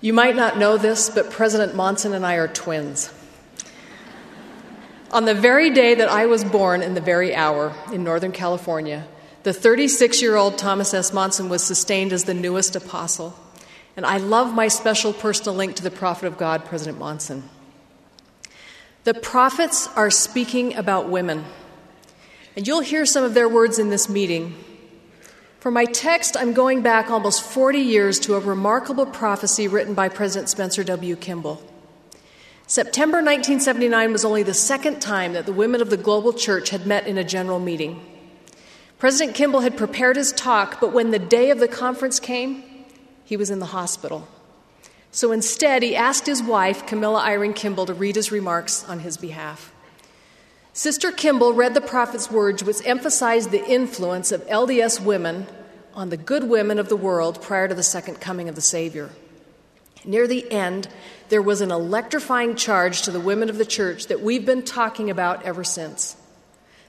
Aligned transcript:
You 0.00 0.12
might 0.12 0.36
not 0.36 0.58
know 0.58 0.76
this, 0.76 1.08
but 1.10 1.30
President 1.30 1.74
Monson 1.74 2.12
and 2.12 2.26
I 2.26 2.34
are 2.34 2.48
twins. 2.48 3.12
On 5.10 5.24
the 5.24 5.34
very 5.34 5.70
day 5.70 5.94
that 5.94 6.08
I 6.08 6.26
was 6.26 6.44
born, 6.44 6.82
in 6.82 6.94
the 6.94 7.00
very 7.00 7.34
hour 7.34 7.72
in 7.92 8.02
Northern 8.02 8.32
California, 8.32 9.06
the 9.44 9.52
36 9.52 10.20
year 10.20 10.36
old 10.36 10.58
Thomas 10.58 10.92
S. 10.92 11.12
Monson 11.12 11.48
was 11.48 11.62
sustained 11.62 12.12
as 12.12 12.24
the 12.24 12.34
newest 12.34 12.74
apostle. 12.74 13.38
And 13.96 14.04
I 14.04 14.16
love 14.16 14.52
my 14.52 14.68
special 14.68 15.12
personal 15.12 15.54
link 15.54 15.76
to 15.76 15.82
the 15.82 15.90
prophet 15.90 16.26
of 16.26 16.36
God, 16.36 16.64
President 16.64 16.98
Monson. 16.98 17.48
The 19.04 19.14
prophets 19.14 19.88
are 19.94 20.10
speaking 20.10 20.74
about 20.74 21.08
women. 21.08 21.44
And 22.56 22.66
you'll 22.66 22.80
hear 22.80 23.06
some 23.06 23.22
of 23.22 23.34
their 23.34 23.48
words 23.48 23.78
in 23.78 23.90
this 23.90 24.08
meeting. 24.08 24.54
For 25.64 25.70
my 25.70 25.86
text, 25.86 26.36
I'm 26.36 26.52
going 26.52 26.82
back 26.82 27.08
almost 27.08 27.42
40 27.42 27.78
years 27.78 28.20
to 28.20 28.34
a 28.34 28.38
remarkable 28.38 29.06
prophecy 29.06 29.66
written 29.66 29.94
by 29.94 30.10
President 30.10 30.50
Spencer 30.50 30.84
W. 30.84 31.16
Kimball. 31.16 31.62
September 32.66 33.22
1979 33.22 34.12
was 34.12 34.26
only 34.26 34.42
the 34.42 34.52
second 34.52 35.00
time 35.00 35.32
that 35.32 35.46
the 35.46 35.54
women 35.54 35.80
of 35.80 35.88
the 35.88 35.96
global 35.96 36.34
church 36.34 36.68
had 36.68 36.86
met 36.86 37.06
in 37.06 37.16
a 37.16 37.24
general 37.24 37.58
meeting. 37.58 38.04
President 38.98 39.34
Kimball 39.34 39.60
had 39.60 39.74
prepared 39.74 40.16
his 40.16 40.32
talk, 40.32 40.82
but 40.82 40.92
when 40.92 41.12
the 41.12 41.18
day 41.18 41.48
of 41.48 41.60
the 41.60 41.66
conference 41.66 42.20
came, 42.20 42.62
he 43.24 43.38
was 43.38 43.48
in 43.48 43.58
the 43.58 43.72
hospital. 43.72 44.28
So 45.12 45.32
instead, 45.32 45.82
he 45.82 45.96
asked 45.96 46.26
his 46.26 46.42
wife, 46.42 46.84
Camilla 46.84 47.22
Eyring 47.22 47.56
Kimball, 47.56 47.86
to 47.86 47.94
read 47.94 48.16
his 48.16 48.30
remarks 48.30 48.84
on 48.86 49.00
his 49.00 49.16
behalf. 49.16 49.72
Sister 50.76 51.12
Kimball 51.12 51.52
read 51.52 51.74
the 51.74 51.80
prophet's 51.80 52.32
words, 52.32 52.64
which 52.64 52.84
emphasized 52.84 53.52
the 53.52 53.64
influence 53.64 54.32
of 54.32 54.44
LDS 54.48 55.00
women 55.00 55.46
on 55.94 56.08
the 56.08 56.16
good 56.16 56.50
women 56.50 56.80
of 56.80 56.88
the 56.88 56.96
world 56.96 57.40
prior 57.40 57.68
to 57.68 57.76
the 57.76 57.82
second 57.84 58.20
coming 58.20 58.48
of 58.48 58.56
the 58.56 58.60
Savior. 58.60 59.10
Near 60.04 60.26
the 60.26 60.50
end, 60.50 60.88
there 61.28 61.40
was 61.40 61.60
an 61.60 61.70
electrifying 61.70 62.56
charge 62.56 63.02
to 63.02 63.12
the 63.12 63.20
women 63.20 63.48
of 63.48 63.56
the 63.56 63.64
church 63.64 64.08
that 64.08 64.20
we've 64.20 64.44
been 64.44 64.64
talking 64.64 65.10
about 65.10 65.44
ever 65.44 65.62
since. 65.62 66.16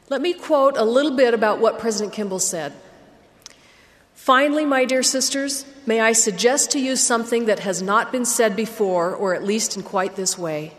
Let 0.09 0.20
me 0.20 0.34
quote 0.34 0.78
a 0.78 0.84
little 0.84 1.16
bit 1.16 1.36
about 1.36 1.59
what 1.59 1.78
President 1.78 2.12
Kimball 2.12 2.40
said. 2.40 2.74
Finally, 4.16 4.66
my 4.66 4.86
dear 4.86 5.04
sisters, 5.04 5.64
may 5.86 6.00
I 6.00 6.14
suggest 6.14 6.72
to 6.72 6.80
you 6.80 6.96
something 6.96 7.46
that 7.46 7.59
has 7.59 7.84
not 7.84 8.12
been 8.12 8.26
said 8.26 8.56
before, 8.56 9.14
or 9.14 9.36
at 9.36 9.44
least 9.44 9.78
in 9.78 9.84
quite 9.84 10.16
this 10.16 10.40
way. 10.40 10.74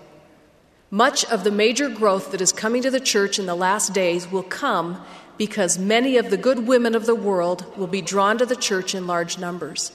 Much 0.91 1.25
of 1.27 1.43
the 1.43 1.51
major 1.51 1.89
growth 1.89 2.31
that 2.31 2.41
is 2.41 2.53
coming 2.53 2.81
to 2.83 2.91
the 2.91 3.01
church 3.01 3.39
in 3.39 3.47
the 3.47 3.57
last 3.57 3.93
days 3.93 4.31
will 4.31 4.43
come 4.43 5.03
because 5.37 5.79
many 5.79 6.17
of 6.17 6.31
the 6.31 6.37
good 6.37 6.67
women 6.67 6.95
of 6.95 7.07
the 7.07 7.15
world 7.15 7.77
will 7.77 7.89
be 7.89 8.01
drawn 8.01 8.39
to 8.39 8.47
the 8.47 8.57
church 8.57 8.95
in 8.95 9.07
large 9.07 9.37
numbers. 9.37 9.93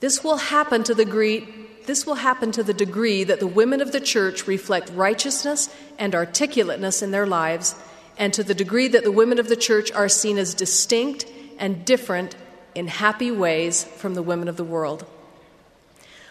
This 0.00 0.22
will 0.22 0.36
happen 0.36 0.84
to 0.84 0.94
the 0.94 1.04
degree, 1.04 1.48
this 1.86 2.06
will 2.06 2.14
happen 2.14 2.52
to 2.52 2.62
the 2.62 2.72
degree 2.72 3.24
that 3.24 3.40
the 3.40 3.46
women 3.46 3.80
of 3.80 3.90
the 3.90 4.00
church 4.00 4.46
reflect 4.46 4.90
righteousness 4.90 5.68
and 5.98 6.14
articulateness 6.14 7.02
in 7.02 7.10
their 7.10 7.26
lives, 7.26 7.74
and 8.16 8.32
to 8.34 8.44
the 8.44 8.54
degree 8.54 8.88
that 8.88 9.02
the 9.02 9.12
women 9.12 9.40
of 9.40 9.48
the 9.48 9.56
church 9.56 9.90
are 9.92 10.08
seen 10.08 10.38
as 10.38 10.54
distinct 10.54 11.26
and 11.58 11.84
different 11.84 12.36
in 12.74 12.86
happy 12.86 13.32
ways 13.32 13.82
from 13.82 14.14
the 14.14 14.22
women 14.22 14.46
of 14.46 14.56
the 14.56 14.64
world. 14.64 15.04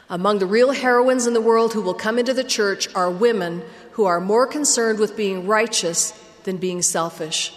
Among 0.10 0.40
the 0.40 0.46
real 0.46 0.72
heroines 0.72 1.28
in 1.28 1.34
the 1.34 1.42
world 1.42 1.74
who 1.74 1.82
will 1.82 1.94
come 1.94 2.18
into 2.18 2.34
the 2.34 2.44
church 2.44 2.94
are 2.96 3.12
women 3.12 3.62
who 3.92 4.06
are 4.06 4.22
more 4.22 4.48
concerned 4.48 5.00
with 5.00 5.18
being 5.18 5.48
righteous 5.48 6.14
than 6.44 6.58
being 6.58 6.82
selfish. 6.82 7.54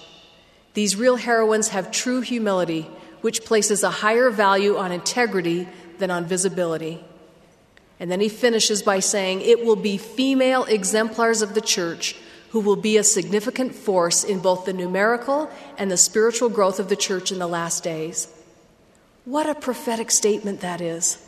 These 0.75 0.97
real 0.97 1.17
heroines 1.17 1.69
have 1.69 1.93
true 1.93 2.23
humility, 2.23 2.83
which 3.21 3.45
places 3.45 3.83
a 3.83 3.91
higher 3.91 4.31
value 4.31 4.77
on 4.77 4.91
integrity 4.91 5.69
than 5.99 6.11
on 6.11 6.25
visibility. 6.25 7.05
And 8.01 8.11
then 8.11 8.21
he 8.21 8.29
finishes 8.29 8.83
by 8.83 8.99
saying, 9.01 9.43
It 9.43 9.65
will 9.65 9.77
be 9.77 9.97
female 9.97 10.65
exemplars 10.65 11.43
of 11.43 11.55
the 11.55 11.61
church 11.61 12.17
who 12.51 12.61
will 12.61 12.77
be 12.77 12.97
a 12.97 13.05
significant 13.05 13.75
force 13.75 14.25
in 14.25 14.41
both 14.41 14.65
the 14.65 14.73
numerical 14.73 15.49
and 15.79 15.91
the 15.91 15.97
spiritual 15.97 16.49
growth 16.49 16.81
of 16.81 16.89
the 16.89 16.97
church 16.97 17.31
in 17.31 17.39
the 17.39 17.47
last 17.47 17.85
days. 17.85 18.27
What 19.25 19.49
a 19.49 19.55
prophetic 19.55 20.11
statement 20.11 20.61
that 20.63 20.81
is. 20.81 21.25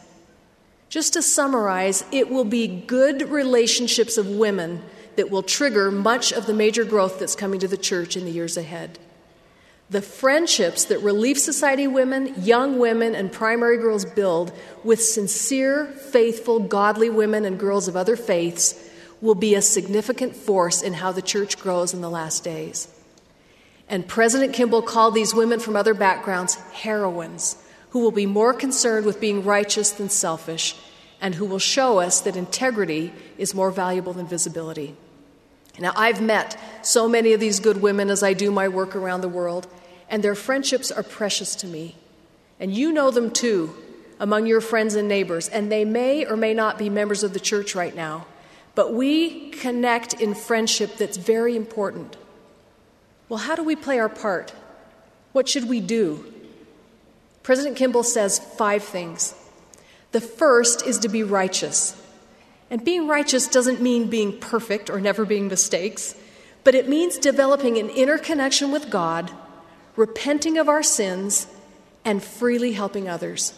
Just 0.92 1.14
to 1.14 1.22
summarize, 1.22 2.04
it 2.12 2.28
will 2.28 2.44
be 2.44 2.66
good 2.69 3.30
relationships 3.30 4.19
of 4.19 4.28
women 4.28 4.82
that 5.16 5.30
will 5.30 5.42
trigger 5.42 5.91
much 5.91 6.34
of 6.34 6.44
the 6.44 6.53
major 6.53 6.84
growth 6.84 7.19
that's 7.19 7.34
coming 7.34 7.60
to 7.60 7.66
the 7.66 7.78
church 7.78 8.14
in 8.14 8.26
the 8.26 8.30
years 8.30 8.58
ahead. 8.58 8.98
The 9.88 10.03
friendships 10.03 10.84
that 10.84 10.98
Relief 10.98 11.38
Society 11.38 11.86
women, 11.86 12.34
young 12.36 12.78
women, 12.78 13.14
and 13.14 13.32
primary 13.32 13.78
girls 13.78 14.04
build 14.04 14.53
with 14.84 15.03
sincere, 15.03 15.86
faithful, 15.86 16.60
godly 16.60 17.09
women 17.09 17.47
and 17.47 17.59
girls 17.59 17.88
of 17.88 17.97
other 17.97 18.14
faiths 18.14 18.91
will 19.22 19.34
be 19.34 19.54
a 19.54 19.62
significant 19.62 20.36
force 20.36 20.82
in 20.82 20.92
how 20.92 21.10
the 21.10 21.22
church 21.22 21.59
grows 21.59 21.94
in 21.94 22.03
the 22.03 22.10
last 22.10 22.44
days. 22.44 22.86
And 23.88 24.06
President 24.06 24.53
Kimball 24.53 24.82
called 24.82 25.14
these 25.14 25.34
women 25.34 25.59
from 25.59 25.74
other 25.74 25.94
backgrounds 25.94 26.56
heroines 26.72 27.56
who 27.92 28.00
will 28.00 28.10
be 28.10 28.25
more 28.25 28.54
concerned 28.54 29.04
with 29.04 29.20
being 29.20 29.44
righteous 29.44 29.91
than 29.91 30.08
selfish, 30.08 30.75
and 31.20 31.34
who 31.34 31.44
will 31.44 31.58
show 31.58 31.98
us 32.00 32.22
that 32.22 32.36
integrity 32.36 33.12
is 33.36 33.54
more 33.54 33.70
valuable 33.70 34.14
than 34.14 34.26
visibility. 34.26 34.97
Now, 35.78 35.92
I've 35.94 36.22
met 36.22 36.58
so 36.80 37.06
many 37.06 37.34
of 37.34 37.41
these 37.41 37.60
good 37.60 37.82
women 37.82 38.08
as 38.08 38.22
I 38.22 38.32
do 38.32 38.50
my 38.50 38.66
work 38.66 38.97
around 38.97 39.20
the 39.20 39.28
world, 39.28 39.66
and 40.08 40.25
their 40.25 40.34
friendships 40.34 40.91
are 40.91 41.03
precious 41.03 41.54
to 41.56 41.66
me. 41.66 41.97
And 42.58 42.75
you 42.75 42.92
know 42.92 43.10
them 43.10 43.30
too 43.30 43.75
among 44.19 44.47
your 44.47 44.62
friends 44.62 44.94
and 44.94 45.06
neighbors, 45.06 45.48
and 45.48 45.70
they 45.70 45.84
may 45.84 46.24
or 46.24 46.36
may 46.36 46.54
not 46.54 46.78
be 46.78 46.88
members 46.88 47.22
of 47.22 47.34
the 47.34 47.41
church 47.41 47.74
right 47.74 47.94
now, 47.94 48.26
but 48.74 48.94
we 48.94 49.50
connect 49.50 50.14
in 50.14 50.34
friendship 50.34 50.97
that's 50.97 51.19
very 51.19 51.56
important. 51.56 52.16
Well, 53.28 53.41
how 53.41 53.54
do 53.54 53.62
we 53.62 53.76
play 53.76 53.98
our 53.98 54.09
part? 54.09 54.54
What 55.32 55.47
should 55.47 55.69
we 55.69 55.80
do? 55.80 56.32
President 57.42 57.76
Kimball 57.76 58.04
says 58.04 58.38
five 58.38 58.84
things. 58.84 59.34
The 60.12 60.20
first 60.20 60.86
is 60.86 60.98
to 61.00 61.08
be 61.08 61.22
righteous. 61.22 62.00
And 62.70 62.84
being 62.84 63.08
righteous 63.08 63.48
doesn't 63.48 63.82
mean 63.82 64.08
being 64.08 64.38
perfect 64.38 64.88
or 64.88 65.00
never 65.00 65.25
being 65.25 65.48
mistakes, 65.48 66.14
but 66.64 66.75
it 66.75 66.88
means 66.88 67.19
developing 67.19 67.78
an 67.78 67.91
inner 67.91 68.19
connection 68.19 68.70
with 68.70 68.91
God, 68.91 69.30
repenting 69.97 70.56
of 70.56 70.69
our 70.69 70.82
sins, 70.82 71.47
and 72.04 72.22
freely 72.22 72.72
helping 72.72 73.08
others. 73.08 73.54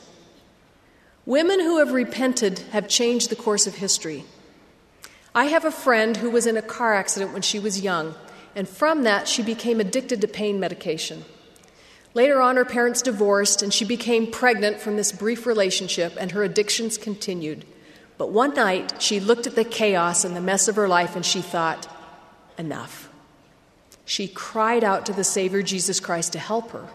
Women 1.27 1.61
who 1.61 1.79
have 1.79 1.93
repented 1.93 2.61
have 2.73 2.89
changed 2.89 3.31
the 3.31 3.37
course 3.37 3.67
of 3.67 3.77
history. 3.77 4.25
I 5.35 5.47
have 5.47 5.65
a 5.65 5.71
friend 5.71 6.17
who 6.17 6.31
was 6.31 6.47
in 6.47 6.57
a 6.57 6.63
car 6.63 6.95
accident 6.95 7.33
when 7.33 7.43
she 7.43 7.59
was 7.59 7.81
young, 7.81 8.15
and 8.55 8.69
from 8.69 9.03
that, 9.03 9.27
she 9.27 9.43
became 9.43 9.81
addicted 9.81 10.21
to 10.21 10.29
pain 10.29 10.61
medication. 10.61 11.25
Later 12.15 12.41
on, 12.41 12.57
her 12.57 12.65
parents 12.65 13.03
divorced, 13.03 13.61
and 13.61 13.75
she 13.75 13.85
became 13.85 14.31
pregnant 14.31 14.81
from 14.81 14.97
this 14.97 15.11
brief 15.11 15.47
relationship, 15.47 16.15
and 16.19 16.31
her 16.31 16.45
addictions 16.45 16.97
continued. 16.97 17.65
But 18.17 18.31
one 18.31 18.55
night, 18.55 19.03
she 19.03 19.19
looked 19.19 19.49
at 19.49 19.57
the 19.57 19.65
chaos 19.65 20.25
and 20.25 20.37
the 20.37 20.41
mess 20.41 20.69
of 20.69 20.77
her 20.77 20.87
life, 20.87 21.17
and 21.17 21.27
she 21.27 21.43
thought, 21.43 21.89
enough. 22.57 23.09
She 24.05 24.29
cried 24.29 24.85
out 24.85 25.07
to 25.07 25.13
the 25.13 25.25
Savior 25.25 25.63
Jesus 25.63 25.99
Christ 25.99 26.33
to 26.35 26.39
help 26.39 26.71
her. 26.71 26.87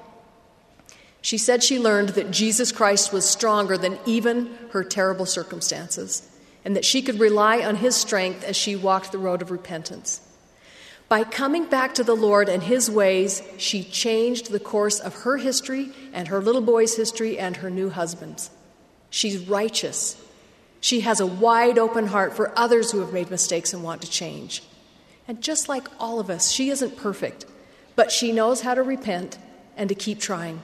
She 1.21 1.37
said 1.37 1.63
she 1.63 1.79
learned 1.79 2.09
that 2.09 2.31
Jesus 2.31 2.71
Christ 2.71 3.11
was 3.11 3.27
stronger 3.27 3.77
than 3.77 3.99
even 4.05 4.57
her 4.71 4.85
terrible 4.85 5.25
circumstances, 5.25 6.29
and 6.63 6.77
that 6.77 6.85
she 6.85 7.01
could 7.01 7.19
rely 7.19 7.59
on 7.61 7.75
his 7.75 7.95
strength 7.95 8.41
as 8.45 8.55
she 8.55 8.77
walked 8.77 9.11
the 9.11 9.17
road 9.17 9.41
of 9.41 9.51
repentance. 9.51 10.21
By 11.09 11.23
coming 11.23 11.65
back 11.65 11.95
to 11.95 12.03
the 12.03 12.15
Lord 12.15 12.49
and 12.49 12.61
His 12.61 12.89
ways, 12.89 13.41
she 13.57 13.83
changed 13.83 14.51
the 14.51 14.59
course 14.59 14.99
of 14.99 15.23
her 15.23 15.37
history 15.37 15.91
and 16.13 16.27
her 16.27 16.39
little 16.39 16.61
boy's 16.61 16.95
history 16.95 17.39
and 17.39 17.57
her 17.57 17.71
new 17.71 17.89
husband's. 17.89 18.51
She's 19.09 19.39
righteous. 19.39 20.23
She 20.81 21.01
has 21.01 21.19
a 21.19 21.25
wide 21.25 21.79
open 21.79 22.07
heart 22.07 22.35
for 22.35 22.57
others 22.57 22.91
who 22.91 22.99
have 22.99 23.11
made 23.11 23.31
mistakes 23.31 23.73
and 23.73 23.83
want 23.83 24.03
to 24.03 24.09
change. 24.09 24.61
And 25.27 25.41
just 25.41 25.67
like 25.67 25.87
all 25.99 26.19
of 26.19 26.29
us, 26.29 26.51
she 26.51 26.69
isn't 26.69 26.95
perfect, 26.95 27.45
but 27.95 28.11
she 28.11 28.31
knows 28.31 28.61
how 28.61 28.75
to 28.75 28.83
repent 28.83 29.39
and 29.75 29.89
to 29.89 29.95
keep 29.95 30.19
trying. 30.19 30.61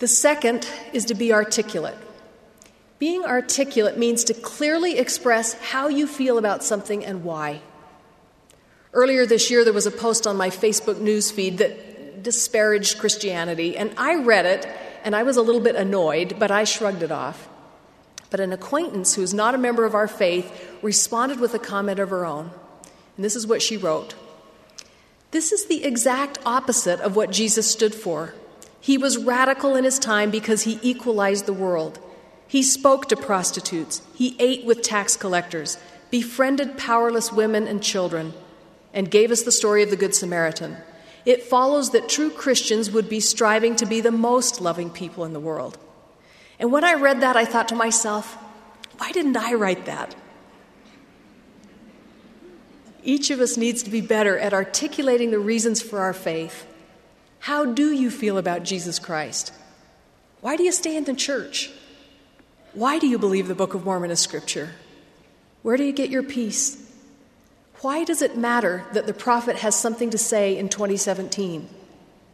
The 0.00 0.08
second 0.08 0.68
is 0.92 1.04
to 1.06 1.14
be 1.14 1.32
articulate. 1.32 1.96
Being 2.98 3.24
articulate 3.24 3.96
means 3.96 4.24
to 4.24 4.34
clearly 4.34 4.98
express 4.98 5.54
how 5.54 5.86
you 5.88 6.08
feel 6.08 6.36
about 6.36 6.64
something 6.64 7.04
and 7.04 7.22
why. 7.22 7.60
Earlier 8.92 9.24
this 9.24 9.50
year, 9.50 9.64
there 9.64 9.72
was 9.72 9.86
a 9.86 9.92
post 9.92 10.26
on 10.26 10.36
my 10.36 10.50
Facebook 10.50 10.96
newsfeed 10.96 11.58
that 11.58 12.22
disparaged 12.22 12.98
Christianity, 12.98 13.76
and 13.76 13.92
I 13.96 14.16
read 14.16 14.46
it 14.46 14.68
and 15.04 15.16
I 15.16 15.22
was 15.22 15.36
a 15.36 15.42
little 15.42 15.60
bit 15.60 15.76
annoyed, 15.76 16.36
but 16.38 16.50
I 16.50 16.64
shrugged 16.64 17.02
it 17.02 17.10
off. 17.12 17.48
But 18.30 18.40
an 18.40 18.52
acquaintance 18.52 19.14
who's 19.14 19.34
not 19.34 19.54
a 19.54 19.58
member 19.58 19.84
of 19.84 19.94
our 19.94 20.08
faith 20.08 20.76
responded 20.82 21.40
with 21.40 21.54
a 21.54 21.58
comment 21.58 21.98
of 21.98 22.10
her 22.10 22.24
own. 22.24 22.50
And 23.16 23.24
this 23.24 23.36
is 23.36 23.46
what 23.46 23.62
she 23.62 23.76
wrote 23.76 24.14
This 25.30 25.52
is 25.52 25.66
the 25.66 25.84
exact 25.84 26.38
opposite 26.44 27.00
of 27.00 27.16
what 27.16 27.30
Jesus 27.30 27.70
stood 27.70 27.94
for. 27.94 28.34
He 28.80 28.96
was 28.96 29.18
radical 29.18 29.76
in 29.76 29.84
his 29.84 29.98
time 29.98 30.30
because 30.30 30.62
he 30.62 30.78
equalized 30.82 31.46
the 31.46 31.52
world. 31.52 31.98
He 32.46 32.62
spoke 32.62 33.08
to 33.08 33.16
prostitutes. 33.16 34.02
He 34.14 34.36
ate 34.38 34.64
with 34.64 34.82
tax 34.82 35.16
collectors, 35.16 35.78
befriended 36.10 36.76
powerless 36.76 37.32
women 37.32 37.68
and 37.68 37.82
children, 37.82 38.32
and 38.92 39.10
gave 39.10 39.30
us 39.30 39.42
the 39.42 39.52
story 39.52 39.82
of 39.82 39.90
the 39.90 39.96
Good 39.96 40.14
Samaritan. 40.14 40.76
It 41.24 41.42
follows 41.42 41.90
that 41.90 42.08
true 42.08 42.30
Christians 42.30 42.90
would 42.90 43.08
be 43.08 43.20
striving 43.20 43.76
to 43.76 43.86
be 43.86 44.00
the 44.00 44.10
most 44.10 44.60
loving 44.60 44.90
people 44.90 45.24
in 45.24 45.32
the 45.32 45.40
world. 45.40 45.78
And 46.58 46.72
when 46.72 46.84
I 46.84 46.94
read 46.94 47.20
that, 47.20 47.36
I 47.36 47.44
thought 47.44 47.68
to 47.68 47.74
myself, 47.74 48.36
why 48.98 49.12
didn't 49.12 49.36
I 49.36 49.54
write 49.54 49.86
that? 49.86 50.14
Each 53.02 53.30
of 53.30 53.40
us 53.40 53.56
needs 53.56 53.82
to 53.84 53.90
be 53.90 54.00
better 54.00 54.38
at 54.38 54.52
articulating 54.52 55.30
the 55.30 55.38
reasons 55.38 55.80
for 55.80 56.00
our 56.00 56.12
faith. 56.12 56.66
How 57.40 57.64
do 57.64 57.92
you 57.92 58.10
feel 58.10 58.36
about 58.36 58.62
Jesus 58.62 58.98
Christ? 58.98 59.54
Why 60.42 60.56
do 60.56 60.62
you 60.62 60.72
stay 60.72 60.96
in 60.96 61.04
the 61.04 61.14
church? 61.14 61.70
Why 62.72 62.98
do 62.98 63.06
you 63.06 63.18
believe 63.18 63.48
the 63.48 63.54
Book 63.54 63.74
of 63.74 63.84
Mormon 63.84 64.10
is 64.10 64.20
scripture? 64.20 64.70
Where 65.62 65.76
do 65.76 65.84
you 65.84 65.92
get 65.92 66.10
your 66.10 66.22
peace? 66.22 66.89
Why 67.82 68.04
does 68.04 68.20
it 68.20 68.36
matter 68.36 68.84
that 68.92 69.06
the 69.06 69.14
prophet 69.14 69.56
has 69.56 69.74
something 69.74 70.10
to 70.10 70.18
say 70.18 70.58
in 70.58 70.68
2017? 70.68 71.66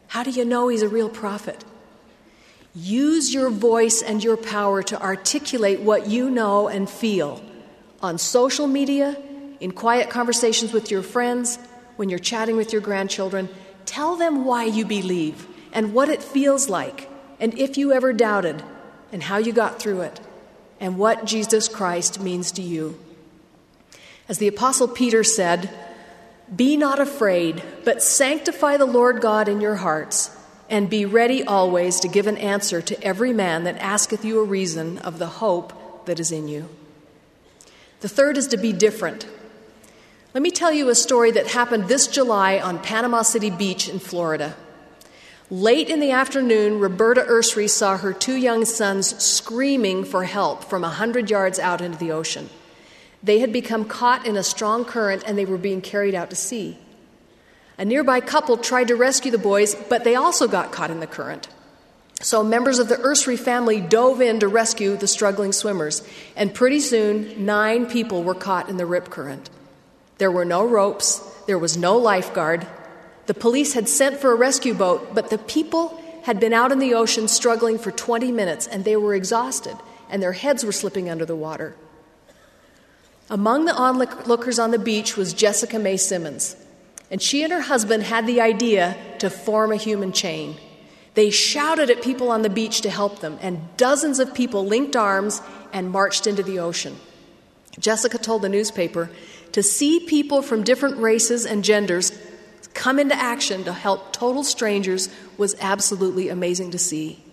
How 0.07 0.23
do 0.23 0.31
you 0.31 0.43
know 0.43 0.67
he's 0.67 0.81
a 0.81 0.89
real 0.89 1.07
prophet? 1.07 1.63
Use 2.75 3.33
your 3.33 3.49
voice 3.49 4.01
and 4.01 4.21
your 4.21 4.35
power 4.35 4.83
to 4.83 5.01
articulate 5.01 5.79
what 5.79 6.07
you 6.07 6.29
know 6.29 6.67
and 6.67 6.89
feel 6.89 7.41
on 8.01 8.17
social 8.17 8.67
media, 8.67 9.15
in 9.59 9.71
quiet 9.71 10.09
conversations 10.09 10.73
with 10.73 10.91
your 10.91 11.01
friends, 11.01 11.57
when 11.95 12.09
you're 12.09 12.19
chatting 12.19 12.57
with 12.57 12.73
your 12.73 12.81
grandchildren. 12.81 13.47
Tell 13.85 14.17
them 14.17 14.43
why 14.43 14.65
you 14.65 14.85
believe 14.85 15.47
and 15.71 15.93
what 15.93 16.09
it 16.09 16.21
feels 16.21 16.67
like, 16.67 17.09
and 17.39 17.57
if 17.57 17.77
you 17.77 17.93
ever 17.93 18.11
doubted, 18.11 18.61
and 19.13 19.23
how 19.23 19.37
you 19.37 19.53
got 19.53 19.79
through 19.79 20.01
it, 20.01 20.19
and 20.79 20.97
what 20.97 21.25
Jesus 21.25 21.69
Christ 21.69 22.19
means 22.19 22.51
to 22.51 22.61
you. 22.61 22.99
As 24.29 24.39
the 24.39 24.47
Apostle 24.47 24.87
Peter 24.87 25.23
said, 25.23 25.69
Be 26.53 26.75
not 26.77 26.99
afraid, 26.99 27.63
but 27.85 28.03
sanctify 28.03 28.77
the 28.77 28.85
Lord 28.85 29.21
God 29.21 29.47
in 29.47 29.61
your 29.61 29.75
hearts 29.75 30.31
and 30.69 30.89
be 30.89 31.05
ready 31.05 31.43
always 31.43 31.99
to 32.01 32.07
give 32.07 32.27
an 32.27 32.37
answer 32.37 32.81
to 32.81 33.03
every 33.03 33.33
man 33.33 33.63
that 33.63 33.77
asketh 33.77 34.25
you 34.25 34.39
a 34.39 34.43
reason 34.43 34.97
of 34.99 35.19
the 35.19 35.27
hope 35.27 36.05
that 36.05 36.19
is 36.19 36.31
in 36.31 36.47
you. 36.47 36.67
The 38.01 38.09
third 38.09 38.37
is 38.37 38.47
to 38.47 38.57
be 38.57 38.73
different. 38.73 39.27
Let 40.33 40.43
me 40.43 40.51
tell 40.51 40.71
you 40.71 40.89
a 40.89 40.95
story 40.95 41.31
that 41.31 41.47
happened 41.47 41.87
this 41.87 42.07
July 42.07 42.59
on 42.59 42.79
Panama 42.79 43.21
City 43.21 43.49
Beach 43.49 43.89
in 43.89 43.99
Florida. 43.99 44.55
Late 45.49 45.89
in 45.89 46.01
the 46.01 46.11
afternoon, 46.11 46.79
Roberta 46.79 47.21
Ursrey 47.21 47.69
saw 47.69 47.97
her 47.97 48.11
two 48.11 48.35
young 48.35 48.65
sons 48.65 49.17
screaming 49.23 50.03
for 50.03 50.25
help 50.25 50.65
from 50.65 50.83
a 50.83 50.89
hundred 50.89 51.29
yards 51.29 51.57
out 51.57 51.79
into 51.79 51.97
the 51.97 52.11
ocean. 52.11 52.49
They 53.23 53.39
had 53.39 53.51
become 53.51 53.85
caught 53.85 54.25
in 54.25 54.37
a 54.37 54.43
strong 54.43 54.85
current 54.85 55.23
and 55.25 55.37
they 55.37 55.45
were 55.45 55.57
being 55.57 55.81
carried 55.81 56.15
out 56.15 56.29
to 56.29 56.35
sea. 56.35 56.77
A 57.77 57.85
nearby 57.85 58.19
couple 58.21 58.57
tried 58.57 58.87
to 58.87 58.95
rescue 58.95 59.31
the 59.31 59.37
boys, 59.37 59.75
but 59.75 60.03
they 60.03 60.15
also 60.15 60.47
got 60.47 60.71
caught 60.71 60.89
in 60.89 60.99
the 60.99 61.07
current. 61.07 61.47
So 62.19 62.43
members 62.43 62.79
of 62.79 62.89
the 62.89 62.95
Ursrey 62.95 63.37
family 63.37 63.79
dove 63.79 64.21
in 64.21 64.39
to 64.39 64.47
rescue 64.47 64.97
the 64.97 65.07
struggling 65.07 65.51
swimmers, 65.51 66.01
and 66.35 66.53
pretty 66.53 66.79
soon, 66.79 67.45
nine 67.45 67.85
people 67.85 68.23
were 68.23 68.33
caught 68.33 68.69
in 68.69 68.77
the 68.77 68.87
rip 68.87 69.11
current. 69.11 69.51
There 70.17 70.31
were 70.31 70.45
no 70.45 70.65
ropes, 70.65 71.19
there 71.45 71.59
was 71.59 71.77
no 71.77 71.97
lifeguard. 71.97 72.65
The 73.27 73.35
police 73.35 73.73
had 73.73 73.87
sent 73.87 74.17
for 74.17 74.31
a 74.31 74.35
rescue 74.35 74.73
boat, 74.73 75.13
but 75.13 75.29
the 75.29 75.37
people 75.37 76.01
had 76.23 76.39
been 76.39 76.53
out 76.53 76.71
in 76.71 76.79
the 76.79 76.95
ocean 76.95 77.27
struggling 77.27 77.77
for 77.77 77.91
20 77.91 78.31
minutes, 78.31 78.65
and 78.65 78.83
they 78.83 78.95
were 78.95 79.13
exhausted, 79.13 79.77
and 80.09 80.21
their 80.21 80.33
heads 80.33 80.63
were 80.63 80.71
slipping 80.71 81.11
under 81.11 81.25
the 81.25 81.35
water. 81.35 81.75
Among 83.29 83.65
the 83.65 83.75
onlookers 83.75 84.57
on 84.57 84.71
the 84.71 84.79
beach 84.79 85.17
was 85.17 85.33
Jessica 85.33 85.77
Mae 85.79 85.97
Simmons. 85.97 86.55
And 87.11 87.21
she 87.21 87.43
and 87.43 87.51
her 87.51 87.61
husband 87.61 88.03
had 88.03 88.25
the 88.25 88.41
idea 88.41 88.95
to 89.19 89.29
form 89.29 89.71
a 89.71 89.77
human 89.77 90.11
chain. 90.11 90.57
They 91.13 91.29
shouted 91.29 91.89
at 91.89 92.01
people 92.01 92.29
on 92.29 92.41
the 92.41 92.49
beach 92.49 92.81
to 92.81 92.89
help 92.89 93.19
them, 93.19 93.39
and 93.41 93.75
dozens 93.75 94.19
of 94.19 94.33
people 94.33 94.65
linked 94.65 94.95
arms 94.95 95.41
and 95.73 95.89
marched 95.89 96.27
into 96.27 96.43
the 96.43 96.59
ocean. 96.59 96.95
Jessica 97.79 98.17
told 98.17 98.41
the 98.41 98.49
newspaper 98.49 99.09
to 99.51 99.63
see 99.63 99.99
people 99.99 100.41
from 100.41 100.63
different 100.63 100.97
races 100.97 101.45
and 101.45 101.63
genders 101.63 102.11
come 102.73 102.99
into 102.99 103.15
action 103.15 103.63
to 103.63 103.73
help 103.73 104.13
total 104.13 104.43
strangers 104.43 105.09
was 105.37 105.55
absolutely 105.59 106.29
amazing 106.29 106.71
to 106.71 106.77
see. 106.77 107.23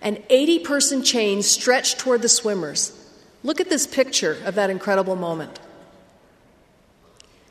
An 0.00 0.22
80 0.30 0.60
person 0.60 1.02
chain 1.02 1.42
stretched 1.42 1.98
toward 1.98 2.22
the 2.22 2.28
swimmers. 2.28 2.98
Look 3.44 3.60
at 3.60 3.68
this 3.68 3.86
picture 3.86 4.38
of 4.44 4.54
that 4.54 4.70
incredible 4.70 5.16
moment. 5.16 5.58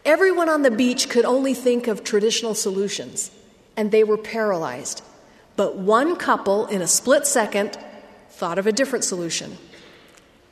Everyone 0.06 0.50
on 0.50 0.62
the 0.62 0.72
beach 0.72 1.10
could 1.10 1.26
only 1.26 1.54
think 1.54 1.88
of 1.88 2.04
traditional 2.04 2.56
solutions, 2.56 3.30
and 3.76 3.92
they 3.92 4.04
were 4.04 4.18
paralyzed. 4.18 5.04
But 5.56 5.78
one 5.78 6.16
couple, 6.16 6.66
in 6.68 6.82
a 6.82 6.88
split 6.88 7.28
second, 7.28 7.78
thought 8.30 8.58
of 8.58 8.66
a 8.66 8.72
different 8.72 9.04
solution. 9.04 9.58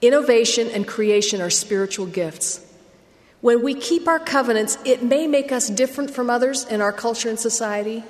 Innovation 0.01 0.67
and 0.67 0.87
creation 0.87 1.41
are 1.41 1.49
spiritual 1.49 2.05
gifts. 2.05 2.65
When 3.41 3.63
we 3.63 3.73
keep 3.73 4.07
our 4.07 4.19
covenants, 4.19 4.77
it 4.85 5.01
may 5.01 5.25
make 5.25 5.51
us 5.51 5.69
different 5.69 6.11
from 6.11 6.29
others 6.29 6.65
in 6.65 6.81
our 6.81 6.91
culture 6.91 7.29
and 7.29 7.39
society, 7.39 8.03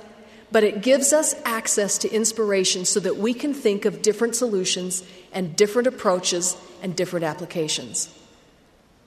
but 0.52 0.64
it 0.64 0.82
gives 0.82 1.12
us 1.12 1.34
access 1.44 1.96
to 1.98 2.12
inspiration 2.12 2.84
so 2.84 2.98
that 3.00 3.16
we 3.16 3.32
can 3.32 3.54
think 3.54 3.84
of 3.84 4.02
different 4.02 4.34
solutions 4.34 5.04
and 5.32 5.54
different 5.54 5.86
approaches 5.86 6.56
and 6.82 6.96
different 6.96 7.24
applications. 7.24 8.12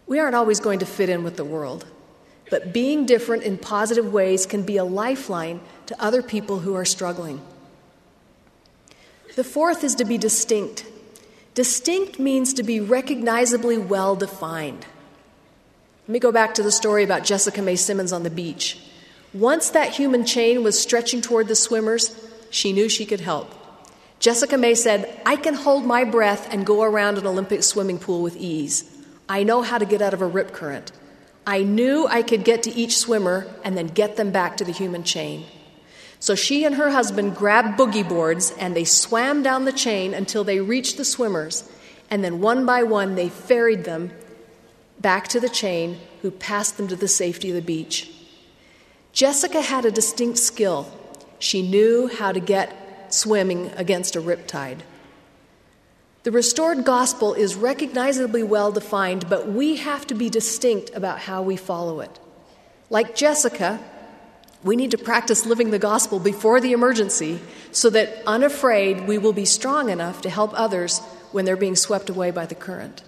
We 0.05 0.19
aren't 0.19 0.35
always 0.35 0.59
going 0.59 0.79
to 0.79 0.85
fit 0.85 1.09
in 1.09 1.23
with 1.23 1.37
the 1.37 1.45
world. 1.45 1.85
But 2.49 2.73
being 2.73 3.05
different 3.05 3.43
in 3.43 3.57
positive 3.57 4.11
ways 4.11 4.45
can 4.45 4.63
be 4.63 4.77
a 4.77 4.83
lifeline 4.83 5.61
to 5.87 6.03
other 6.03 6.21
people 6.21 6.59
who 6.59 6.75
are 6.75 6.85
struggling. 6.85 7.41
The 9.35 9.43
fourth 9.43 9.83
is 9.83 9.95
to 9.95 10.05
be 10.05 10.17
distinct. 10.17 10.85
Distinct 11.55 12.19
means 12.19 12.53
to 12.53 12.63
be 12.63 12.79
recognizably 12.79 13.77
well 13.77 14.15
defined. 14.15 14.85
Let 16.03 16.09
me 16.09 16.19
go 16.19 16.31
back 16.31 16.53
to 16.55 16.63
the 16.63 16.71
story 16.71 17.03
about 17.03 17.23
Jessica 17.23 17.61
Mae 17.61 17.75
Simmons 17.75 18.11
on 18.11 18.23
the 18.23 18.29
beach. 18.29 18.77
Once 19.33 19.69
that 19.69 19.93
human 19.93 20.25
chain 20.25 20.61
was 20.63 20.79
stretching 20.79 21.21
toward 21.21 21.47
the 21.47 21.55
swimmers, 21.55 22.15
she 22.49 22.73
knew 22.73 22.87
she 22.87 23.05
could 23.05 23.21
help. 23.21 23.51
Jessica 24.23 24.57
Mae 24.57 24.73
said, 24.73 25.19
I 25.25 25.35
can 25.35 25.53
hold 25.53 25.85
my 25.85 26.05
breath 26.05 26.47
and 26.49 26.65
go 26.65 26.81
around 26.81 27.17
an 27.17 27.27
Olympic 27.27 27.61
swimming 27.61 27.99
pool 27.99 28.21
with 28.21 28.37
ease. 28.37 28.89
I 29.27 29.43
know 29.43 29.63
how 29.63 29.77
to 29.77 29.85
get 29.85 30.01
out 30.01 30.13
of 30.13 30.21
a 30.21 30.25
rip 30.25 30.53
current. 30.53 30.93
I 31.45 31.63
knew 31.63 32.07
I 32.07 32.21
could 32.21 32.45
get 32.45 32.63
to 32.63 32.71
each 32.73 32.97
swimmer 32.97 33.45
and 33.65 33.77
then 33.77 33.87
get 33.87 34.15
them 34.15 34.31
back 34.31 34.55
to 34.55 34.63
the 34.63 34.71
human 34.71 35.03
chain. 35.03 35.43
So 36.21 36.35
she 36.35 36.63
and 36.63 36.75
her 36.75 36.89
husband 36.89 37.35
grabbed 37.35 37.77
boogie 37.77 38.07
boards 38.07 38.51
and 38.51 38.73
they 38.73 38.85
swam 38.85 39.43
down 39.43 39.65
the 39.65 39.73
chain 39.73 40.13
until 40.13 40.45
they 40.45 40.61
reached 40.61 40.95
the 40.95 41.03
swimmers. 41.03 41.69
And 42.09 42.23
then 42.23 42.39
one 42.39 42.65
by 42.65 42.83
one, 42.83 43.15
they 43.15 43.27
ferried 43.27 43.83
them 43.83 44.13
back 45.01 45.27
to 45.27 45.41
the 45.41 45.49
chain, 45.49 45.99
who 46.21 46.31
passed 46.31 46.77
them 46.77 46.87
to 46.87 46.95
the 46.95 47.09
safety 47.09 47.49
of 47.49 47.55
the 47.55 47.61
beach. 47.61 48.09
Jessica 49.11 49.59
had 49.59 49.83
a 49.83 49.91
distinct 49.91 50.37
skill. 50.37 50.89
She 51.39 51.61
knew 51.61 52.07
how 52.07 52.31
to 52.31 52.39
get 52.39 52.82
swimming 53.13 53.71
against 53.75 54.15
a 54.15 54.21
riptide. 54.21 54.79
The 56.23 56.31
restored 56.31 56.85
gospel 56.85 57.33
is 57.33 57.55
recognizably 57.55 58.43
well 58.43 58.71
defined, 58.71 59.29
but 59.29 59.47
we 59.47 59.75
have 59.77 60.07
to 60.07 60.15
be 60.15 60.29
distinct 60.29 60.91
about 60.95 61.19
how 61.19 61.41
we 61.41 61.57
follow 61.57 61.99
it. 61.99 62.19
Like 62.89 63.15
Jessica, 63.15 63.79
we 64.63 64.77
need 64.77 64.91
to 64.91 64.97
practice 64.97 65.45
living 65.45 65.71
the 65.71 65.79
gospel 65.79 66.19
before 66.19 66.61
the 66.61 66.71
emergency 66.71 67.41
so 67.73 67.89
that, 67.89 68.23
unafraid, 68.25 69.07
we 69.07 69.17
will 69.17 69.33
be 69.33 69.45
strong 69.45 69.89
enough 69.89 70.21
to 70.21 70.29
help 70.29 70.51
others 70.53 70.99
when 71.33 71.43
they're 71.43 71.57
being 71.57 71.75
swept 71.75 72.09
away 72.09 72.31
by 72.31 72.45
the 72.45 72.55
current. 72.55 73.03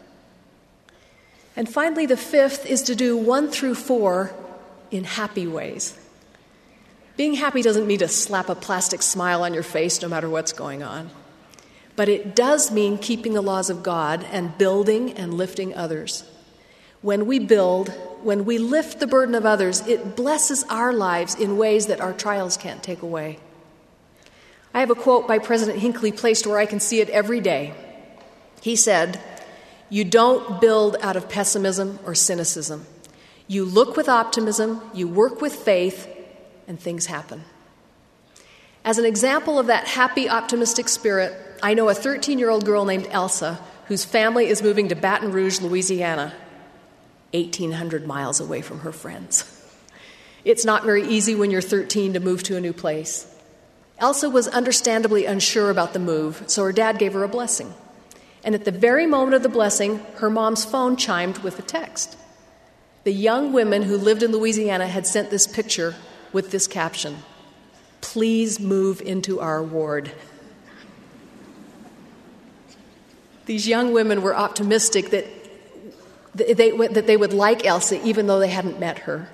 And 1.55 1.69
finally, 1.69 2.05
the 2.05 2.17
fifth 2.17 2.65
is 2.65 2.81
to 2.83 2.95
do 2.95 3.15
one 3.15 3.49
through 3.49 3.75
four 3.75 4.33
in 4.91 5.05
happy 5.05 5.47
ways. 5.47 5.97
Being 7.17 7.35
happy 7.35 7.61
doesn't 7.61 7.87
mean 7.87 7.99
to 7.99 8.07
slap 8.07 8.49
a 8.49 8.55
plastic 8.55 9.01
smile 9.01 9.43
on 9.43 9.53
your 9.53 9.63
face 9.63 10.01
no 10.01 10.09
matter 10.09 10.29
what's 10.29 10.51
going 10.51 10.83
on. 10.83 11.09
But 11.95 12.09
it 12.09 12.35
does 12.35 12.71
mean 12.71 12.97
keeping 12.97 13.33
the 13.33 13.41
laws 13.41 13.69
of 13.69 13.83
God 13.83 14.25
and 14.31 14.57
building 14.57 15.13
and 15.13 15.33
lifting 15.33 15.73
others. 15.75 16.25
When 17.01 17.25
we 17.25 17.39
build, 17.39 17.89
when 18.21 18.43
we 18.43 18.57
lift 18.57 18.99
the 18.99 19.07
burden 19.07 19.35
of 19.35 19.45
others, 19.45 19.87
it 19.87 20.15
blesses 20.15 20.65
our 20.69 20.91
lives 20.91 21.35
in 21.35 21.57
ways 21.57 21.87
that 21.87 22.01
our 22.01 22.11
trials 22.11 22.57
can't 22.57 22.83
take 22.83 23.01
away. 23.01 23.39
I 24.73 24.81
have 24.81 24.89
a 24.89 24.95
quote 24.95 25.25
by 25.25 25.39
President 25.39 25.79
Hinckley 25.79 26.11
placed 26.11 26.45
where 26.45 26.57
I 26.57 26.65
can 26.65 26.81
see 26.81 26.99
it 26.99 27.09
every 27.09 27.39
day. 27.39 27.73
He 28.59 28.75
said, 28.75 29.21
You 29.89 30.03
don't 30.03 30.59
build 30.59 30.97
out 31.01 31.15
of 31.15 31.29
pessimism 31.29 31.99
or 32.05 32.13
cynicism. 32.13 32.85
You 33.47 33.63
look 33.63 33.95
with 33.95 34.09
optimism, 34.09 34.81
you 34.93 35.07
work 35.07 35.39
with 35.39 35.55
faith, 35.55 36.09
and 36.67 36.79
things 36.79 37.07
happen. 37.07 37.43
As 38.83 38.97
an 38.97 39.05
example 39.05 39.57
of 39.57 39.67
that 39.67 39.87
happy, 39.87 40.29
optimistic 40.29 40.89
spirit, 40.89 41.33
I 41.63 41.73
know 41.73 41.89
a 41.89 41.95
13 41.95 42.37
year 42.37 42.49
old 42.49 42.65
girl 42.65 42.85
named 42.85 43.07
Elsa 43.09 43.59
whose 43.87 44.05
family 44.05 44.47
is 44.47 44.63
moving 44.63 44.89
to 44.89 44.95
Baton 44.95 45.31
Rouge, 45.31 45.61
Louisiana, 45.61 46.33
1,800 47.31 48.07
miles 48.07 48.39
away 48.39 48.61
from 48.61 48.79
her 48.79 48.91
friends. 48.91 49.51
It's 50.43 50.65
not 50.65 50.83
very 50.83 51.07
easy 51.07 51.35
when 51.35 51.51
you're 51.51 51.61
13 51.61 52.13
to 52.13 52.19
move 52.19 52.43
to 52.43 52.57
a 52.57 52.61
new 52.61 52.73
place. 52.73 53.31
Elsa 53.97 54.29
was 54.29 54.47
understandably 54.47 55.25
unsure 55.25 55.69
about 55.69 55.93
the 55.93 55.99
move, 55.99 56.43
so 56.47 56.63
her 56.63 56.71
dad 56.71 56.99
gave 56.99 57.13
her 57.13 57.23
a 57.23 57.29
blessing. 57.29 57.73
And 58.43 58.53
at 58.53 58.65
the 58.65 58.71
very 58.71 59.07
moment 59.07 59.33
of 59.33 59.43
the 59.43 59.49
blessing, 59.49 60.05
her 60.17 60.29
mom's 60.29 60.65
phone 60.65 60.97
chimed 60.97 61.39
with 61.39 61.57
a 61.57 61.63
text. 61.63 62.17
The 63.03 63.13
young 63.13 63.53
women 63.53 63.83
who 63.83 63.97
lived 63.97 64.21
in 64.21 64.31
Louisiana 64.31 64.87
had 64.87 65.07
sent 65.07 65.29
this 65.29 65.47
picture 65.47 65.95
with 66.35 66.51
this 66.51 66.67
caption 66.67 67.17
Please 68.01 68.59
move 68.59 69.01
into 69.01 69.39
our 69.39 69.63
ward. 69.63 70.11
These 73.47 73.67
young 73.67 73.93
women 73.93 74.21
were 74.21 74.35
optimistic 74.35 75.09
that 75.09 75.25
they, 76.35 76.69
that 76.69 77.07
they 77.07 77.17
would 77.17 77.33
like 77.33 77.65
Elsa 77.65 77.99
even 78.05 78.27
though 78.27 78.37
they 78.37 78.49
hadn't 78.49 78.79
met 78.79 78.99
her. 78.99 79.27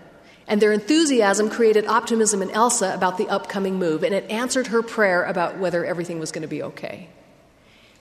And 0.48 0.62
their 0.62 0.72
enthusiasm 0.72 1.50
created 1.50 1.86
optimism 1.86 2.42
in 2.42 2.50
Elsa 2.52 2.94
about 2.94 3.18
the 3.18 3.28
upcoming 3.28 3.78
move, 3.78 4.04
and 4.04 4.16
it 4.16 4.30
answered 4.30 4.68
her 4.68 4.82
prayer 4.82 5.24
about 5.24 5.58
whether 5.58 5.86
everything 5.86 6.20
was 6.20 6.32
going 6.32 6.44
to 6.44 6.48
be 6.48 6.64
okay. 6.64 7.10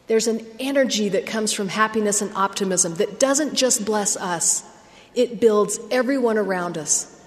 There's 0.06 0.26
an 0.26 0.46
energy 0.58 1.08
that 1.10 1.26
comes 1.26 1.52
from 1.52 1.68
happiness 1.68 2.22
and 2.22 2.32
optimism 2.34 2.94
that 2.96 3.18
doesn't 3.18 3.54
just 3.54 3.84
bless 3.84 4.16
us, 4.16 4.62
it 5.14 5.40
builds 5.40 5.80
everyone 5.90 6.38
around 6.38 6.78
us. 6.78 7.19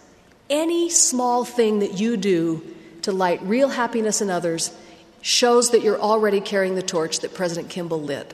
Any 0.49 0.89
small 0.89 1.45
thing 1.45 1.79
that 1.79 1.99
you 1.99 2.17
do 2.17 2.63
to 3.03 3.11
light 3.11 3.41
real 3.43 3.69
happiness 3.69 4.21
in 4.21 4.29
others 4.29 4.75
shows 5.21 5.71
that 5.71 5.83
you're 5.83 5.99
already 5.99 6.41
carrying 6.41 6.75
the 6.75 6.81
torch 6.81 7.21
that 7.21 7.33
President 7.33 7.69
Kimball 7.69 8.01
lit. 8.01 8.33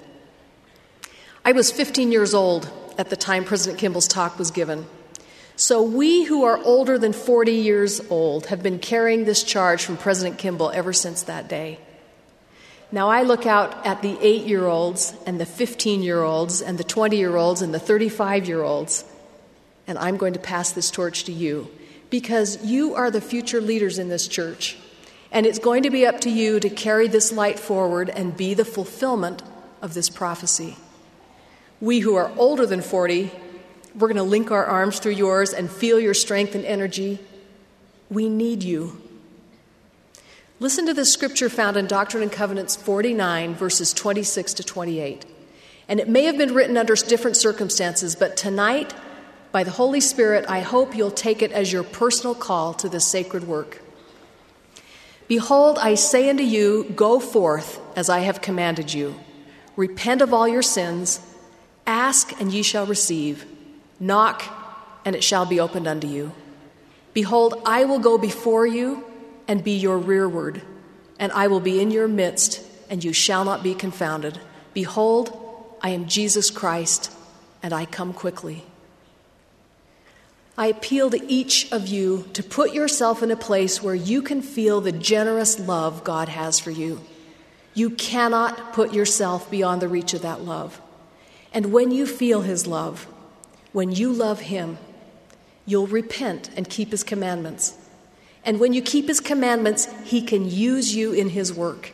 I 1.46 1.51
was 1.51 1.72
15 1.72 2.12
years 2.12 2.34
old 2.34 2.70
at 2.98 3.10
the 3.10 3.16
time 3.16 3.46
President 3.46 3.80
Kimball's 3.80 4.08
talk 4.08 4.39
was 4.39 4.51
given. 4.51 4.88
So, 5.56 5.84
we 5.84 6.24
who 6.24 6.46
are 6.46 6.58
older 6.58 6.98
than 6.98 7.12
40 7.12 7.51
years 7.51 8.01
old 8.10 8.48
have 8.48 8.63
been 8.63 8.80
carrying 8.80 9.25
this 9.25 9.44
charge 9.44 9.84
from 9.84 9.98
President 9.98 10.38
Kimball 10.38 10.72
ever 10.72 10.94
since 10.94 11.24
that 11.24 11.50
day. 11.50 11.80
Now, 12.92 13.10
I 13.10 13.24
look 13.24 13.46
out 13.46 13.86
at 13.86 14.01
the 14.01 14.18
8 14.22 14.46
year 14.46 14.66
olds 14.66 15.13
and 15.25 15.39
the 15.39 15.46
15 15.46 16.01
year 16.01 16.24
olds 16.24 16.62
and 16.62 16.78
the 16.78 16.84
20 16.84 17.18
year 17.18 17.36
olds 17.36 17.62
and 17.62 17.74
the 17.74 17.80
35 17.80 18.48
year 18.48 18.63
olds, 18.63 19.04
and 19.86 19.98
I'm 19.98 20.18
going 20.18 20.34
to 20.34 20.39
pass 20.39 20.72
this 20.72 20.89
torch 20.89 21.25
to 21.25 21.32
you 21.32 21.70
because 22.10 22.63
you 22.63 22.96
are 22.96 23.12
the 23.12 23.22
future 23.22 23.62
leaders 23.62 24.00
in 24.00 24.10
this 24.10 24.28
church. 24.28 24.78
And 25.32 25.46
it's 25.46 25.60
going 25.60 25.84
to 25.84 25.89
be 25.89 26.06
up 26.06 26.22
to 26.22 26.30
you 26.30 26.60
to 26.60 26.70
carry 26.70 27.08
this 27.08 27.32
light 27.32 27.60
forward 27.60 28.10
and 28.10 28.36
be 28.36 28.54
the 28.54 28.66
fulfillment 28.66 29.44
of 29.82 29.94
this 29.94 30.10
prophecy. 30.10 30.75
We 31.80 32.00
who 32.00 32.16
are 32.16 32.32
older 32.36 32.66
than 32.66 32.82
40, 32.82 33.32
we're 33.96 34.08
going 34.08 34.18
to 34.18 34.24
link 34.24 34.51
our 34.51 34.66
arms 34.66 35.00
through 35.00 35.13
yours 35.13 35.54
and 35.54 35.70
feel 35.70 36.00
your 36.00 36.13
strength 36.13 36.56
and 36.56 36.66
energy. 36.66 37.20
We 38.10 38.28
need 38.28 38.63
you. 38.63 39.01
Listen 40.60 40.86
to 40.88 40.94
this 40.94 41.13
scripture 41.13 41.48
found 41.48 41.78
in 41.78 41.88
Doctrine 41.88 42.24
and 42.24 42.32
Covenants 42.32 42.75
49, 42.75 43.56
verses 43.56 43.94
26 43.94 44.56
to 44.56 44.63
28. 44.63 45.25
And 45.88 46.00
it 46.00 46.10
may 46.10 46.24
have 46.24 46.38
been 46.38 46.54
written 46.54 46.75
under 46.75 46.96
different 46.96 47.38
circumstances, 47.38 48.16
but 48.16 48.36
tonight, 48.36 48.94
by 49.51 49.63
the 49.63 49.72
Holy 49.72 50.00
Spirit, 50.00 50.46
I 50.48 50.62
hope 50.62 50.96
you'll 50.96 51.12
take 51.12 51.41
it 51.41 51.51
as 51.51 51.72
your 51.72 51.84
personal 51.84 52.36
call 52.36 52.74
to 52.75 52.89
this 52.89 53.08
sacred 53.08 53.48
work. 53.48 53.82
Behold, 55.27 55.77
I 55.79 55.96
say 55.96 56.29
unto 56.29 56.44
you, 56.44 56.91
Go 56.96 57.20
forth 57.20 57.79
as 57.96 58.10
I 58.10 58.20
have 58.20 58.41
commanded 58.41 58.94
you. 58.94 59.15
Repent 59.75 60.22
of 60.22 60.34
all 60.34 60.48
your 60.48 60.62
sins 60.62 61.22
Ask, 61.89 62.39
and 62.39 62.53
ye 62.53 62.62
shall 62.62 62.86
receive. 62.86 63.46
Knock, 64.00 64.44
and 65.03 65.15
it 65.15 65.24
shall 65.24 65.48
be 65.48 65.60
opened 65.60 65.88
unto 65.88 66.06
you. 66.06 66.34
Behold, 67.13 67.60
I 67.65 67.86
will 67.86 67.98
go 67.98 68.20
before 68.20 68.68
you 68.68 69.03
and 69.48 69.63
be 69.63 69.75
your 69.75 69.98
rearward, 69.98 70.62
and 71.18 71.32
I 71.32 71.48
will 71.48 71.60
be 71.60 71.82
in 71.82 71.89
your 71.89 72.08
midst, 72.08 72.62
and 72.91 73.03
you 73.03 73.12
shall 73.12 73.44
not 73.44 73.63
be 73.63 73.74
confounded. 73.74 74.39
Behold, 74.74 75.36
I 75.82 75.89
am 75.89 76.08
Jesus 76.08 76.51
Christ, 76.51 77.12
and 77.63 77.74
I 77.74 77.86
come 77.86 78.13
quickly. 78.13 78.65
I 80.60 80.68
appeal 80.68 81.10
to 81.12 81.32
each 81.32 81.72
of 81.72 81.88
you 81.88 82.28
to 82.34 82.44
put 82.44 82.74
yourself 82.74 83.24
in 83.24 83.32
a 83.32 83.38
place 83.38 83.82
where 83.82 83.96
you 83.96 84.22
can 84.22 84.42
feel 84.42 84.82
the 84.82 84.92
generous 84.92 85.58
love 85.58 86.04
God 86.04 86.28
has 86.28 86.60
for 86.60 86.70
you. 86.70 87.00
You 87.74 87.92
cannot 87.92 88.74
put 88.74 88.94
yourself 88.94 89.50
beyond 89.50 89.82
the 89.82 89.88
reach 89.88 90.13
of 90.13 90.24
that 90.24 90.42
love. 90.42 90.82
And 91.54 91.72
when 91.72 91.92
you 91.92 92.06
feel 92.06 92.42
His 92.42 92.68
love, 92.68 93.08
when 93.72 93.94
you 93.94 94.12
love 94.12 94.42
Him, 94.42 94.78
you'll 95.66 95.88
repent 95.88 96.50
and 96.58 96.70
keep 96.70 96.92
His 96.92 97.06
commandments. 97.06 97.78
And 98.44 98.60
when 98.60 98.74
you 98.74 98.82
keep 98.82 99.08
His 99.08 99.22
commandments, 99.22 99.88
He 100.04 100.22
can 100.22 100.51
use 100.51 100.94
you 100.94 101.13
in 101.13 101.30
His 101.30 101.54
work. 101.54 101.94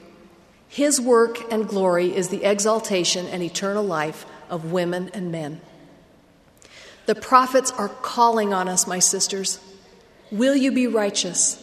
His 0.68 1.00
work 1.00 1.38
and 1.52 1.68
glory 1.68 2.16
is 2.16 2.30
the 2.30 2.44
exaltation 2.44 3.28
and 3.28 3.44
eternal 3.44 3.84
life 3.84 4.26
of 4.50 4.72
women 4.72 5.12
and 5.14 5.32
men. 5.32 5.62
The 7.06 7.16
prophets 7.16 7.72
are 7.72 7.90
calling 7.90 8.54
on 8.54 8.68
us, 8.68 8.88
my 8.88 9.00
sisters. 9.00 9.60
Will 10.32 10.56
you 10.56 10.72
be 10.72 10.88
righteous? 10.88 11.62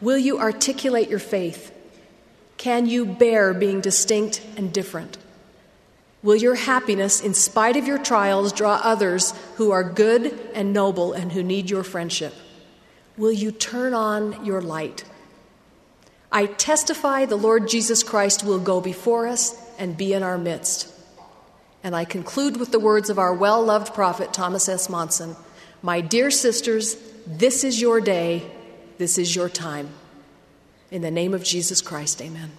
Will 0.00 0.18
you 0.18 0.38
articulate 0.38 1.08
your 1.08 1.18
faith? 1.18 1.72
Can 2.56 2.86
you 2.86 3.06
bear 3.06 3.54
being 3.54 3.80
distinct 3.80 4.42
and 4.56 4.72
different? 4.72 5.18
Will 6.22 6.36
your 6.36 6.54
happiness, 6.54 7.20
in 7.20 7.34
spite 7.34 7.76
of 7.76 7.86
your 7.86 7.98
trials, 7.98 8.52
draw 8.52 8.80
others 8.82 9.32
who 9.56 9.70
are 9.72 9.84
good 9.84 10.38
and 10.54 10.72
noble 10.72 11.12
and 11.12 11.32
who 11.32 11.42
need 11.42 11.68
your 11.68 11.84
friendship? 11.84 12.34
Will 13.16 13.32
you 13.32 13.52
turn 13.52 13.92
on 13.92 14.44
your 14.44 14.62
light? 14.62 15.04
I 16.32 16.46
testify 16.46 17.26
the 17.26 17.36
Lord 17.36 17.68
Jesus 17.68 18.02
Christ 18.02 18.42
will 18.42 18.58
go 18.58 18.80
before 18.80 19.26
us 19.26 19.54
and 19.78 19.96
be 19.96 20.14
in 20.14 20.22
our 20.22 20.38
midst. 20.38 20.93
And 21.84 21.94
I 21.94 22.06
conclude 22.06 22.56
with 22.56 22.72
the 22.72 22.80
words 22.80 23.10
of 23.10 23.18
our 23.18 23.34
well 23.34 23.62
loved 23.62 23.94
prophet 23.94 24.32
Thomas 24.32 24.68
S. 24.68 24.88
Monson 24.88 25.36
My 25.82 26.00
dear 26.00 26.30
sisters, 26.30 26.96
this 27.26 27.62
is 27.62 27.80
your 27.80 28.00
day, 28.00 28.50
this 28.98 29.18
is 29.18 29.36
your 29.36 29.50
time. 29.50 29.90
In 30.90 31.02
the 31.02 31.10
name 31.10 31.34
of 31.34 31.44
Jesus 31.44 31.82
Christ, 31.82 32.22
amen. 32.22 32.52